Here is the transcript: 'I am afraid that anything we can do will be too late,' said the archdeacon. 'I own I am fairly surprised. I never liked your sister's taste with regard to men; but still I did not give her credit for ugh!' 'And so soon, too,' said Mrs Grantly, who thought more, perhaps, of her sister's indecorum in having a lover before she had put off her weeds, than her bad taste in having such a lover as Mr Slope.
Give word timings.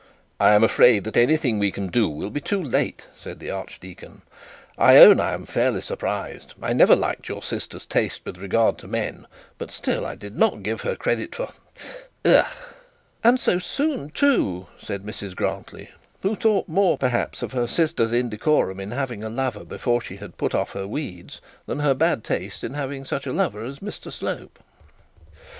'I 0.39 0.55
am 0.55 0.63
afraid 0.63 1.03
that 1.03 1.15
anything 1.15 1.59
we 1.59 1.69
can 1.69 1.85
do 1.89 2.09
will 2.09 2.31
be 2.31 2.41
too 2.41 2.59
late,' 2.63 3.05
said 3.15 3.37
the 3.37 3.51
archdeacon. 3.51 4.23
'I 4.79 4.97
own 4.97 5.19
I 5.19 5.33
am 5.33 5.45
fairly 5.45 5.81
surprised. 5.81 6.55
I 6.59 6.73
never 6.73 6.95
liked 6.95 7.29
your 7.29 7.43
sister's 7.43 7.85
taste 7.85 8.21
with 8.25 8.39
regard 8.39 8.79
to 8.79 8.87
men; 8.87 9.27
but 9.59 9.69
still 9.69 10.03
I 10.03 10.15
did 10.15 10.35
not 10.35 10.63
give 10.63 10.81
her 10.81 10.95
credit 10.95 11.35
for 11.35 11.49
ugh!' 12.25 12.47
'And 13.23 13.39
so 13.39 13.59
soon, 13.59 14.09
too,' 14.09 14.65
said 14.79 15.03
Mrs 15.03 15.35
Grantly, 15.35 15.91
who 16.23 16.35
thought 16.35 16.67
more, 16.67 16.97
perhaps, 16.97 17.43
of 17.43 17.51
her 17.53 17.67
sister's 17.67 18.11
indecorum 18.11 18.79
in 18.79 18.89
having 18.89 19.23
a 19.23 19.29
lover 19.29 19.63
before 19.63 20.01
she 20.01 20.15
had 20.15 20.35
put 20.35 20.55
off 20.55 20.71
her 20.71 20.87
weeds, 20.87 21.41
than 21.67 21.81
her 21.81 21.93
bad 21.93 22.23
taste 22.23 22.63
in 22.63 22.73
having 22.73 23.05
such 23.05 23.27
a 23.27 23.31
lover 23.33 23.63
as 23.63 23.77
Mr 23.81 24.11
Slope. 24.11 24.57